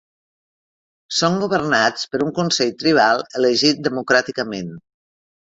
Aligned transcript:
Són 1.17 1.37
governats 1.43 2.09
per 2.15 2.21
un 2.29 2.33
consell 2.39 2.73
tribal 2.85 3.21
elegit 3.41 3.85
democràticament. 3.91 4.77